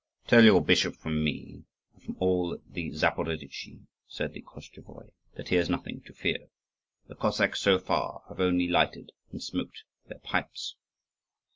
"Tell 0.25 0.43
your 0.43 0.65
bishop 0.65 0.95
from 0.95 1.23
me 1.23 1.61
and 1.93 2.01
from 2.01 2.15
all 2.17 2.57
the 2.67 2.89
Zaporozhtzi," 2.89 3.81
said 4.07 4.33
the 4.33 4.41
Koschevoi, 4.41 5.11
"that 5.35 5.49
he 5.49 5.57
has 5.57 5.69
nothing 5.69 6.01
to 6.07 6.13
fear: 6.15 6.49
the 7.07 7.13
Cossacks, 7.13 7.61
so 7.61 7.77
far, 7.77 8.23
have 8.27 8.39
only 8.39 8.67
lighted 8.67 9.11
and 9.31 9.43
smoked 9.43 9.83
their 10.07 10.17
pipes." 10.17 10.75